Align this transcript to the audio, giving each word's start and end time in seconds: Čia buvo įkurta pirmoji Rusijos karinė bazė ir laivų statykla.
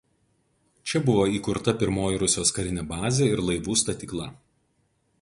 Čia 0.91 1.01
buvo 1.09 1.25
įkurta 1.33 1.75
pirmoji 1.83 2.19
Rusijos 2.25 2.55
karinė 2.59 2.89
bazė 2.95 3.31
ir 3.37 3.47
laivų 3.51 3.81
statykla. 3.83 4.31